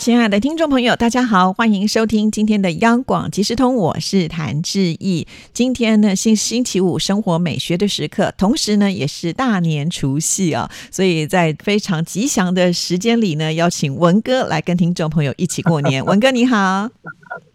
[0.00, 5.26] 亲爱的听众朋友，大家好，欢迎收听今天的央广即时通，我是谭志毅。
[5.52, 16.02] 今天呢，星星期五，生活美学的时刻，同时呢，也是大年除夕啊，所以在非常吉祥的时间里呢，邀请文哥来跟听众朋友一起过年。
[16.06, 16.88] 文哥你好。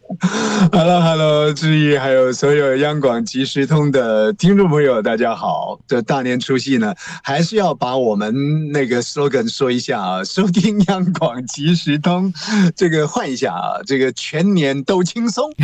[0.72, 5.80] Hello，Hello，志毅，还有所有央广即时通的听众朋友，大家好！
[5.88, 12.32] 这大年除夕呢，还是要把我们那个 slogan 说一下啊，收听央广即时通，
[12.78, 15.52] 这个换一下啊，这个全年都轻松。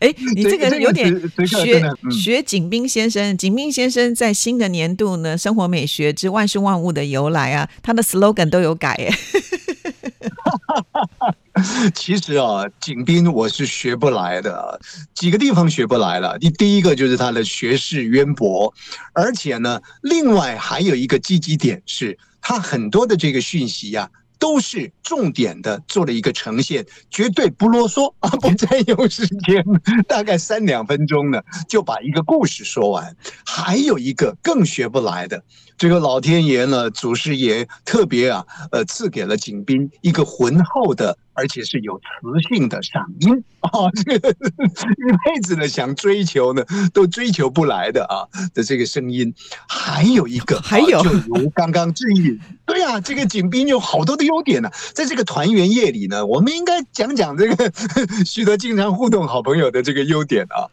[0.00, 1.08] 哎，你这个有点
[1.46, 9.10] 学学景斌先生，景斌先生在新的年度呢，生活美学之万事万物的由来啊，他的 slogan 都有改哎。
[11.94, 14.80] 其实啊，景斌我是学不来的，
[15.14, 16.38] 几个地方学不来了。
[16.38, 18.72] 第第一个就是他的学识渊博，
[19.14, 24.08] 而且呢，另外还有一个积极点是，他很多的这个讯息呀。
[24.38, 29.64] 都是重点的做了一个呈现，绝对不啰嗦 啊，不占用时间，
[30.06, 33.16] 大概三两分钟呢就把一个故事说完。
[33.46, 35.42] 还有一个更学不来的，
[35.78, 41.16] 这个老天爷呢，祖师爷特别啊，呃，赐给了景斌一个浑厚的。
[41.36, 43.44] 而且是有磁性的嗓音。
[43.60, 49.34] 啊，这个一辈子呢想追求呢都追求不来的啊的这个声音，
[49.68, 57.72] 还有一个，还有，就如刚刚志毅，对啊，这个景斌有好多的优点呢，在这个团圆夜里呢，我们应该讲讲这个
[58.24, 60.70] 许多经常互动好朋友的这个优点啊，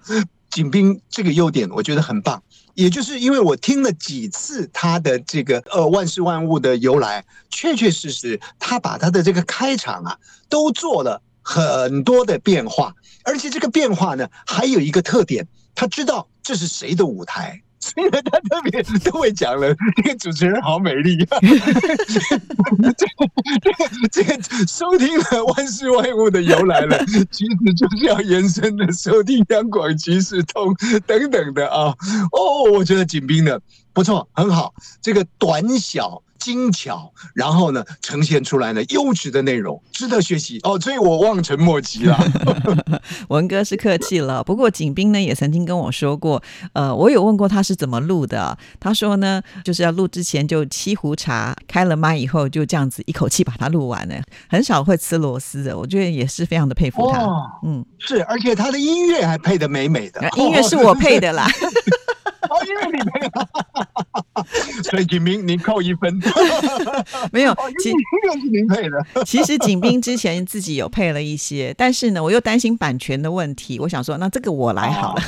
[0.52, 2.44] 景斌这个优点我觉得很棒。
[2.74, 10.18] 也就是因为我听了几次他的这个呃万事万物的由来，确确实实他把他的这个开场啊
[10.50, 12.94] 都做了很多的变化，
[13.24, 17.62] 而且这个变化呢还有一个特点，他知道这是谁的舞台。
[17.98, 21.24] 因为他特别都会讲了，那个主持人好美丽。
[21.26, 21.38] 啊
[22.98, 23.06] 这
[24.12, 30.74] 这这个收听了万事万物的由来了，其实就是要延伸的收听央广即时通
[31.06, 31.94] 等等的啊。
[32.32, 33.62] 哦，我觉得景斌的
[33.94, 36.22] 不错，很好，这个短小。
[36.44, 40.78] 精巧，然后呢，呈现出来呢优质的内容，值得学习哦。
[40.78, 42.20] 所以我望尘莫及了。
[43.30, 46.44] 文哥是客气了，不过景斌呢也曾经跟我说过，
[46.74, 55.78] 呃，我有问过他是怎么录的，他说呢，就是要录之前就沏壶茶，开了麦以后就这样子一口气把它录完了，很少会吃螺丝的。
[55.78, 57.26] 我觉得也是非常的佩服他。
[57.64, 61.48] 嗯，是，而且他的音乐还配的美美的， 音乐是我配的啦。
[62.64, 66.14] 哦，因为你没有，所以景斌您扣一分。
[67.32, 67.52] 没有，
[67.84, 67.94] 音
[68.24, 69.06] 乐是您配的。
[69.26, 75.22] 其实景斌之前自己有配了一些，但是呢，我又担心版权的问题，我想说，那这个我来好了。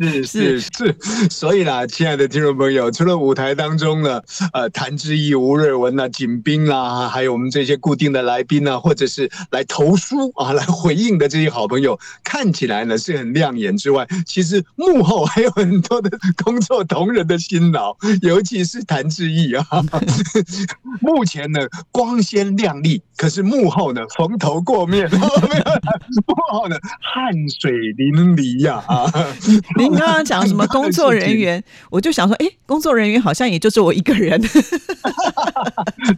[0.00, 0.96] 是是是 是，
[1.30, 4.20] 所以啦，亲爱的听众朋友，除了舞台当中呢，
[4.52, 15.52] 呃，谭志毅、吴瑞文呐、景斌啦，还有我们这些固定的来宾呢，或者是来投书啊、来回应的这些好朋友，看起来呢是很亮眼之外，其实幕后还有。
[15.52, 16.10] 很多的
[16.44, 19.64] 工作同仁的辛劳， 尤其是谭志毅啊，
[21.00, 21.60] 目前呢
[21.90, 29.06] 光鲜亮丽，可是幕后呢蓬头过面， 幕后呢汗水淋漓呀啊！
[29.78, 34.40] 您刚刚讲什么工作人员，我就想说，哎，工作人员好像也就是我一个人。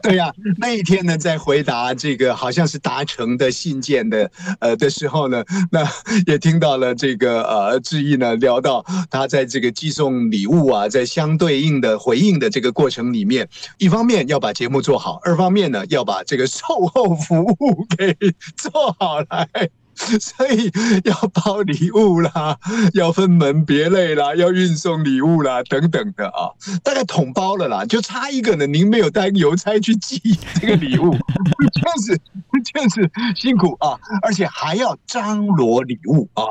[0.03, 5.87] 对呀，那一天呢，在回答这个好像是达成的信件的呃的时候呢，那
[6.27, 9.25] 也听到了这个呃志毅呢聊到他。
[9.35, 18.17] 在这个寄送礼物啊，在相对应的回应的这个过程里面，一方面要把节目做好，二方面呢要把这个售后服务给
[18.57, 19.71] 做好来。
[20.21, 20.71] 所以
[21.05, 22.59] 要包礼物啦，
[22.95, 26.51] 要分门别类啦，要运送礼物啦，等等的啊，
[26.83, 28.67] 大概统包了啦，就差一个呢。
[28.67, 30.21] 您没有带邮差去寄
[30.61, 31.13] 这个礼物，
[31.75, 32.21] 确实
[32.65, 36.43] 确实辛苦啊，而且还要张罗礼物啊，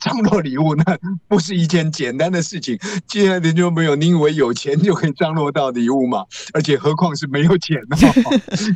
[0.00, 0.98] 张罗礼物那
[1.28, 2.78] 不是一件简单的事情。
[3.06, 6.24] 亲爱的听众朋友，您以为有钱就可以张罗到礼物吗？
[6.52, 7.96] 而且何况是没有钱呢？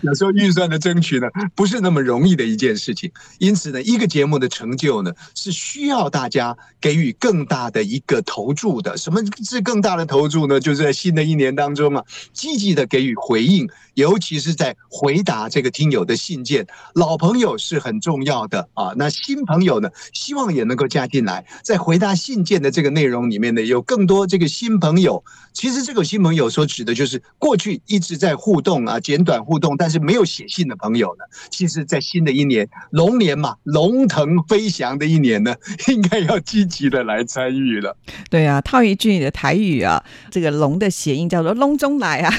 [0.03, 3.11] 有时候预算的争取呢，不是那么容易的一件事情。
[3.39, 8.95] 因此呢，一这个节目的成就呢，是需要大家给予更大的一个投注的。
[8.99, 10.61] 什么是更大的投注呢？
[10.61, 12.05] 就是在新的一年当中啊，
[12.35, 16.67] 积极的给予回应，尤其是在回答这个听友的信件。
[16.95, 25.25] 老朋友是很重要的啊，那新朋友呢，希望也能够加进来，在回答信件的这个内容里面呢，有更多这个新朋友。
[25.55, 31.25] 其实这个新朋友所指的就是过去一直在互动啊，简短互动，但是没有写信的朋友呢。
[31.51, 35.55] 其实，在新的一年龙年嘛，龙腾飞翔的一年呢，
[35.89, 37.97] 应该要积极的来参与了。
[38.31, 42.33] 对啊，套一句你的台语啊，这个龙的谐音叫做“龙中来”啊，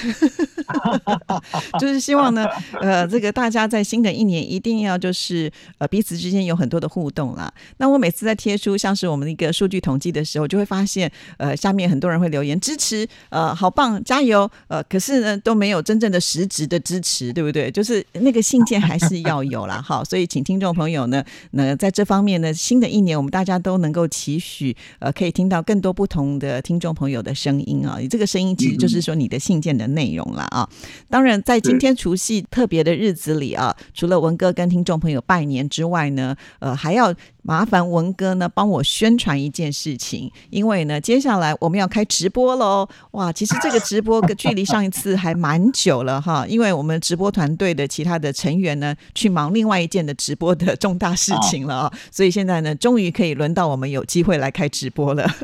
[1.79, 2.45] 就是希望呢，
[2.81, 7.51] 呃，这个大家在新的一年一定要就是呃彼此之间有很多的互动啦。
[7.77, 13.07] 那我每次在贴出像是我们的一个数据统计的时候，就会发现呃下面很多人会留言支持。
[13.29, 14.49] 呃，好棒，加油！
[14.67, 17.69] 呃，可是呢，都没有真正的实质的支持，对不对？
[17.69, 27.97] 就是那个信件还是要有啦，好，所以请听众朋友呢，那在这方面呢，新的一年我们大家都能够期许，呃，可以听到更多不同的听众朋友的声音啊。
[27.99, 30.67] 你这个声音其实就是说你的信件的内容了啊。
[31.09, 37.13] 当然，在今天除夕特别的日子里啊，除了文哥跟听众朋友拜年之外呢，呃，还要。
[37.47, 42.85] 麻烦文哥呢帮我宣传一件事情，因为呢接下来我们要开直播喽！
[43.11, 55.25] 哇，其实这个直播距离上一次还蛮久了哈，因为我们直播团队的其他的成员呢去忙另外一件的直播的重大事情了啊，所以现在呢终于可以轮到我们有机会来开直播了。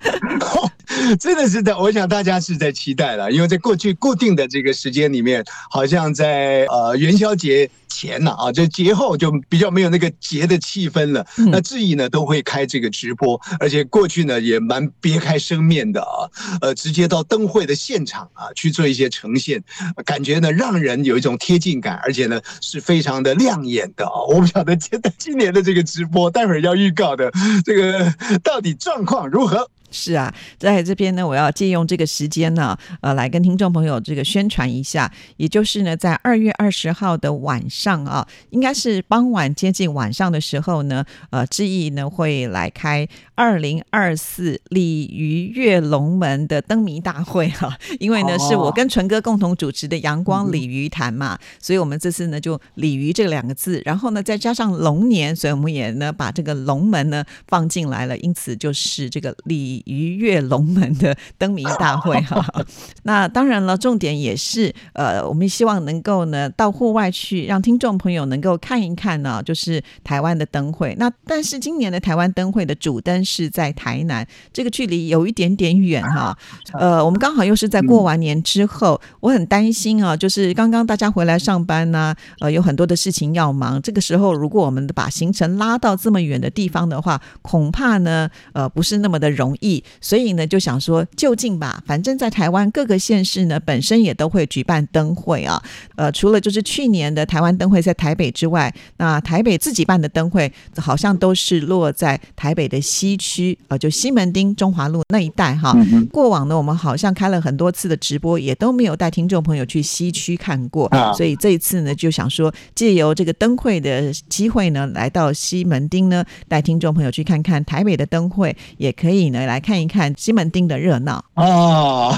[1.18, 11.26] 真的是的，我想大家是在期待了，因为在过去固定的这个时间里面，好像在呃元宵节前呢啊，就节后就比较没有那个节的气氛了。
[11.50, 16.28] 那志毅呢都会开这个直播，而且过去呢也蛮别开生面的啊，
[16.60, 19.62] 呃，直接到灯会的现场啊去做一些呈现，
[20.04, 24.12] 感觉呢让人有一种贴近感，而且呢是非常的亮眼的啊。
[24.28, 27.30] 我不晓得今今年的这个直播，待会儿要预告的
[27.64, 28.12] 这个
[28.42, 29.68] 到底状况如何。
[29.90, 59.79] 是啊，在这边呢，我要借用这个时间呢，呃，来跟听众朋友这个宣传一下，也就是呢，在二月二十号的晚上啊，应该是傍晚接近晚上的时候呢，呃，志毅呢会来开二零二四鲤鱼跃龙门的灯谜大会哈，因为呢是我跟纯哥共同主持的阳光鲤鱼潭嘛，所以我们这次呢就鲤鱼这两个字，然后呢再加上龙年，所以我们也呢把这个龙门呢放进来了，因此就是这个鲤。
[59.86, 62.44] 鱼跃龙门的灯谜大会哈，
[63.04, 70.94] 那当然了，重点也是呃，我们希望能够呢到户外去，让听众朋友能够看一看呢，就是台湾的灯会。
[70.98, 76.36] 那但是今年的台湾灯会的主灯是在台南，这个距离有一点点远哈。
[76.72, 83.80] 呃，我们刚好又是在过完年之后，我很担心啊，就是刚刚大家回来上班呢，呃，有很多的事情要忙。
[83.80, 89.69] 这个时候，如果我们把行程拉到这么远的地方的话，恐怕呢，呃，不是那么的容易。
[90.00, 95.62] 所以呢，就想说就近吧，反正在台湾各个县市呢，本身也都会举办灯会啊。
[95.96, 105.72] 呃，除了就是去年的台湾灯会在台北之外，那台北自己办的灯会好像都是落在台北的西区，呃，就西门町、中华路那一带哈。
[106.10, 119.59] 过往呢，我们好像开了很多次的直播，也都没有带听众朋友去西区看过，所以这一次呢，就想说借由这个灯会的机会呢，来到西门町呢，带听众朋友去看看台北的灯会，也可以呢来。
[119.60, 122.16] 看一看西门町的热闹啊，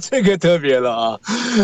[0.00, 1.20] 这个特别了啊！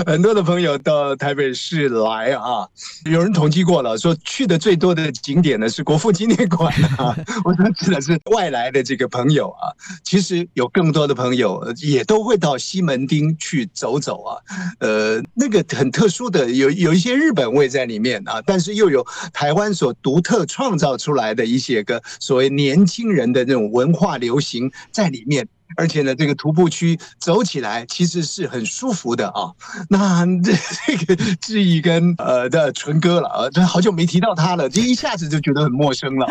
[0.06, 2.68] 很多的朋友到台北市来啊，
[3.04, 7.16] 有人统计过了，说去的最多的景点呢是国父纪念馆啊。
[7.44, 9.74] 我说指的是外来的这个朋友啊，
[10.04, 14.38] 其实有更多的朋友也都会到西门町去走走啊。
[14.78, 25.06] 呃，那个很特殊的，有有一些日本味在里面啊，但是又有台湾所独特创造出来的一些个所谓年轻人的那种文化流行在。
[25.06, 29.50] 里里面而且呢，这个徒步区走起来其实是很舒服的啊。
[29.88, 30.52] 那这
[30.86, 36.26] 这个志毅跟呃的纯哥了呃，这好久没提到他了，这一下子就觉得很陌生了。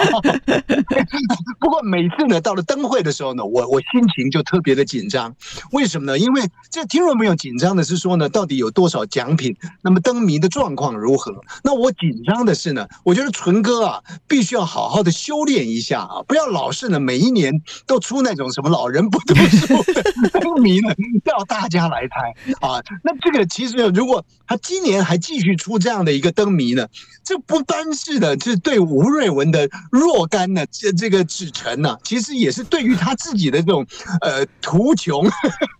[1.59, 5.35] 不过每次呢，到了灯会的时候呢，我我心情就特别的紧张。
[5.71, 6.17] 为什么呢？
[6.17, 9.55] 因为这听众朋友紧张的是说呢，到底有多少奖品？
[9.81, 11.33] 那么灯谜的状况如何？
[11.63, 19.24] 那我紧张的是呢，我觉得纯哥啊，必须要好好的修炼一下啊，不要老是呢每一年都出那种什么老人不。
[19.25, 20.93] 读书的灯谜呢，
[21.25, 22.81] 要大家来猜啊！
[23.03, 26.87] 那这个其实，如果他今年还继续出这样的一个灯谜呢，
[27.23, 33.85] 这不单是的，是对吴瑞文的若干的，这这个指陈呢，其实也是对于他自己的这种
[34.21, 35.29] 呃图穷。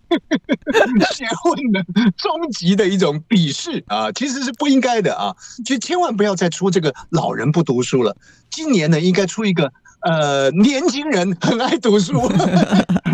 [1.14, 1.84] 学问的
[2.18, 5.36] 终极的一种鄙视啊，其实是不应该的啊，
[5.66, 8.16] 就千万不要再出这个老人不读书了。
[8.50, 9.72] 今年呢，应该出一个
[10.02, 12.30] 呃年轻人很爱读书，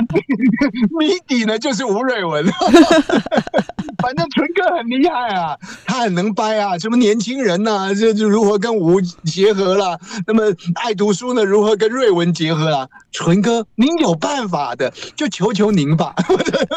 [1.00, 2.46] 谜底呢就是吴瑞文。
[4.02, 5.56] 反正纯哥很厉害啊，
[5.86, 10.00] 他很能掰啊，什么年轻人呐，这就如何跟吴结合了？
[10.26, 10.44] 那么
[10.74, 12.88] 爱读书呢，如何跟瑞文结合啊？
[13.12, 16.16] 纯哥，您有办法的，就求求您吧。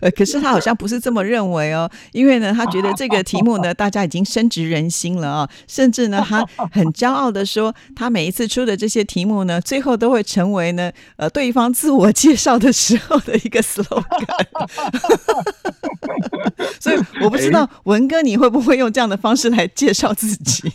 [0.00, 14.02] 呃，可是他好像不是这么认为哦，因为呢，他觉得这个题目呢，大家已经深植人心了啊，甚至呢，他很骄傲的说，他每一次出的这些题目呢，最后都会成为呢，呃，对方自我介绍的时候的一个 slogan。
[16.80, 20.72] 所以我不知道文哥你会不会用这样的方式来介绍自己？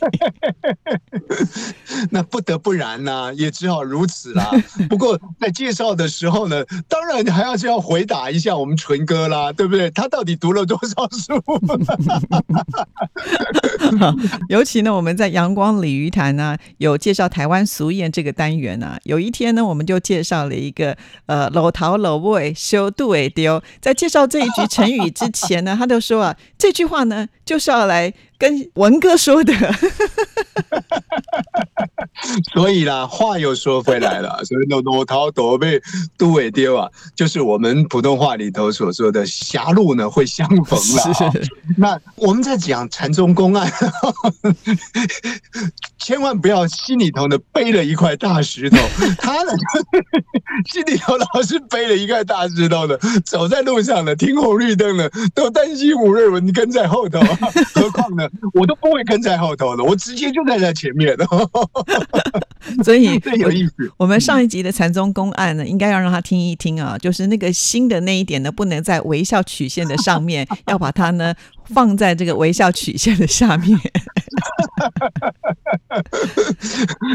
[2.11, 4.49] 那不得不然呢，也只好如此啦。
[4.89, 9.89] 不过在介绍的时候呢，当然还要是要回答一下我们纯哥啦，对不对？
[9.91, 11.33] 他到底读了多少书？
[14.49, 18.97] 尤其呢，我们在阳光鲤鱼潭呢，有介绍台湾俗谚这个单元呢。
[19.03, 20.95] 有一天呢，我们就介绍了一个
[21.27, 23.63] 呃“老桃老 boy 修杜尾丢”。
[23.81, 28.13] 在介绍这一句成语之前呢，他就说啊，这句话呢就是要来。
[28.39, 29.51] 跟文哥说的，
[32.53, 35.81] 所以啦，话又说回来了， 所以那罗涛躲被
[36.19, 41.33] 杜尾丢啊，就是我们普通话里头所说的狭路呢会相逢了。
[41.77, 43.73] 那我们在讲禅宗公案，
[45.97, 48.77] 千万不要心里头呢背了一块大石头，
[49.17, 49.51] 他呢
[50.71, 57.19] 心里头老是背了一块大石头的，走在路上呢，停红绿灯呢，都担心吴瑞文跟在后头，
[57.73, 58.27] 何况呢？
[58.53, 61.15] 我都不会跟在后头的，我直接就站在前面。
[62.83, 63.91] 所以 有意思。
[63.97, 71.33] 我们上一集的禅宗公案呢，应该要让他听一听啊，就是那个新的那一点呢，不能在微笑曲线的上面，要把它呢。
[71.69, 73.77] 放在这个微笑曲线的下面。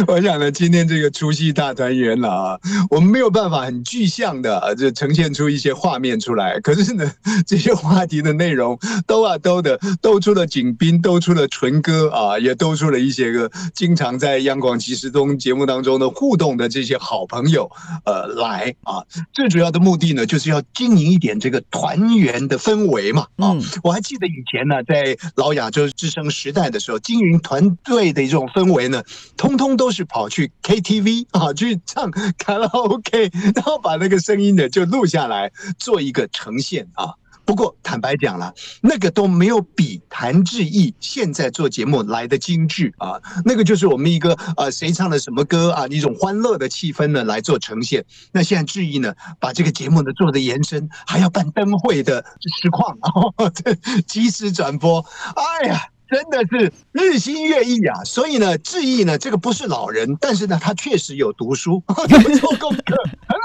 [0.09, 2.59] 我想呢，今天这个除夕大团圆了啊，
[2.91, 6.59] 我们没有办法很具象的就呈现出一些画面出来。
[6.61, 7.11] 可是呢，
[7.47, 17.71] 这些话题的内容兜啊兜的兜出了景斌，兜出了纯哥啊，也兜出了一些个经常在央广即时通节目当中的互动的这些好朋友
[18.05, 19.05] 呃来啊。
[19.33, 23.55] 最主要的目的呢，就是要经营一点这个团圆的氛围嘛啊。
[23.85, 29.01] 我还记得以以前呢，在老亚洲之声时代的时候，经营团队的一种氛围呢，
[29.37, 37.15] 通通都是跑去 KTV 啊，去唱 卡拉 OK，然后把那个声音呢就录下来，做一个呈现啊。
[37.45, 43.21] 不过坦白讲了，那个都没有比谭志毅现在做节目来的精致啊。
[43.45, 48.05] 那个就是我们一个呃，谁唱的什么歌啊，一种欢乐的气氛呢来做呈现。
[48.33, 53.51] 那现在志毅呢，把这个节目呢做的延伸，还要办灯会的实况啊，
[54.07, 55.05] 及时转播。
[55.35, 55.92] 哎呀！
[56.13, 58.05] 真的是日新月异啊！
[58.05, 61.83] 所以呢，志毅呢，这个不是老人，但是呢，他确实有读书，
[62.39, 62.95] 做功课
[63.27, 63.39] 很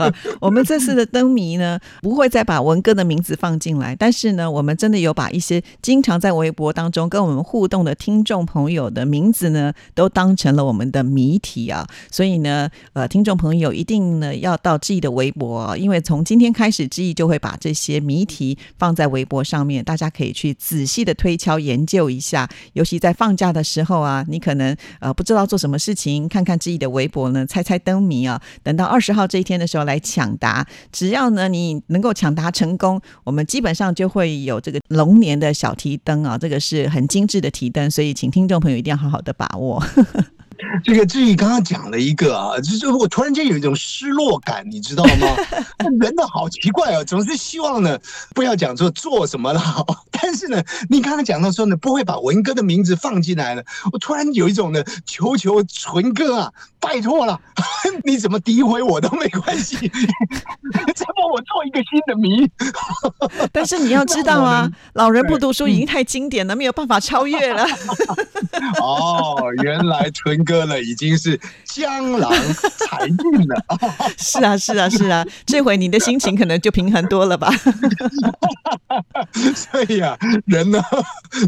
[0.00, 0.10] 好。
[0.40, 11.86] 我们这次的灯谜呢，不会再把文哥的名字放进来，但是呢，我们真的有把一些经常在微博当中跟我们互动的听众朋友的名字呢，都当成了我们的谜题啊。
[12.10, 21.36] 所以呢，呃，听众朋友一定呢要到志毅的微博，因为从今天开始，志毅就会把这些谜题放在微博上面，大家可以去仔细的推。
[21.42, 28.40] 敲研究一下，尤其在放假的时候啊，你可能呃不知道做什么事情，看看自己的微博呢，猜猜灯谜啊。
[28.62, 39.82] 等到二十号这一天的时候来抢答，只要呢你能够抢答成功，我们基本上就会有这个龙年的小提灯啊，这个是很精致的提灯，所以请听众朋友一定要好好的把握。
[40.84, 45.26] 这个志毅刚刚讲了一个啊，就是我突然间有一种失落感，你知道吗？
[46.00, 47.98] 人的好奇怪哦，总是希望呢
[48.34, 49.60] 不要讲说做什么了，
[50.10, 53.62] 但是呢，你刚刚讲到说呢不会把文哥的名字放进来了，
[53.92, 57.38] 我突然有一种呢求求纯哥啊，拜托了，
[58.04, 59.76] 你怎么诋毁我都没关系，
[60.94, 62.50] 再帮我做一个新的谜。
[63.52, 67.64] 但是你要知道啊，老人不读书已经太经典了，没有办法超越了。
[68.80, 73.16] 哦，原来纯哥呢已经是江郎才尽
[73.48, 73.64] 了。
[74.18, 77.50] 是啊，是啊，是啊，这回你的心情可能就平衡多了吧。
[79.54, 80.16] 所以啊，
[80.46, 80.82] 人呢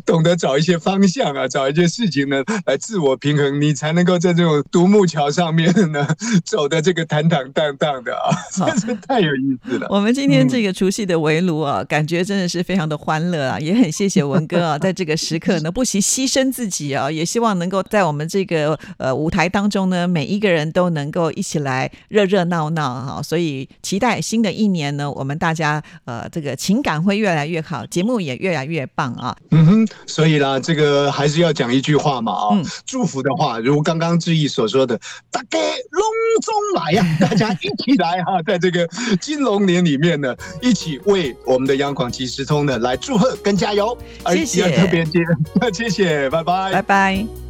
[0.04, 6.06] 懂得找一些方向啊，找一些事情呢来自我平衡，你才能够在这种独木桥上面呢
[6.44, 9.86] 走的这个坦坦荡荡的啊，真是太有意思了。
[9.90, 17.10] 我们今天这个除夕的围炉啊，感觉真的是非常的欢乐啊，也很谢谢文哥啊，在这个时刻呢不惜牺牲自己啊。
[17.10, 29.36] 也希望能够在我们这个呃呃舞台当中呢，每一个人都能够一起来热热闹闹哈，所以期待新的一年呢，我们大家呃这个情感会越来越好，节目也越来越棒啊。
[29.50, 34.98] 嗯哼，所以啦，这个还是要讲一句话嘛啊，嗯祝福的话，如刚刚志毅所说的，
[35.30, 35.58] 大家
[35.90, 36.02] 隆
[36.42, 38.88] 中来呀、大家一起来哈、在这个
[39.20, 45.20] 金龙年里面呢，一起为我们的央广即时通呢来祝贺跟加油，而谢谢特别接，
[45.74, 47.43] 谢谢，拜拜拜拜。